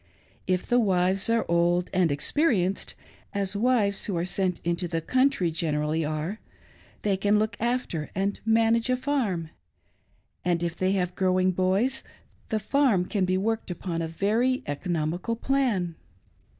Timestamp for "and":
1.93-2.09, 8.15-8.39, 10.43-10.63